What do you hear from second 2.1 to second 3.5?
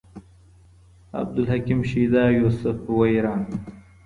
يوسف ويران